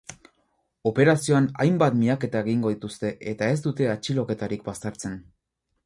[0.91, 5.25] Operazioan hainbat miaketa egingo dituzte eta ez dute atxiloketarik baztertzen.